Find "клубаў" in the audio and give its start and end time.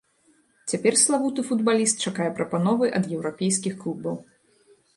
3.85-4.15